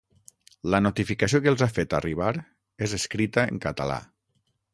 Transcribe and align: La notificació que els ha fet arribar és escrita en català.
La 0.75 0.79
notificació 0.85 1.41
que 1.43 1.51
els 1.51 1.63
ha 1.65 1.67
fet 1.75 1.93
arribar 1.99 2.31
és 2.87 2.97
escrita 3.01 3.45
en 3.53 3.63
català. 3.69 4.01